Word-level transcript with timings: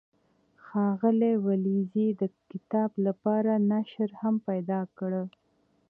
ښاغلي 0.65 1.33
ولیزي 1.47 2.07
د 2.21 2.23
کتاب 2.51 2.89
لپاره 3.05 3.51
ناشر 3.71 4.09
هم 4.21 4.35
پیدا 4.49 4.79
کړ. 4.97 5.11